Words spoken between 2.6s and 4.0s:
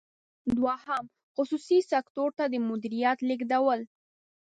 مدیریت لیږدول.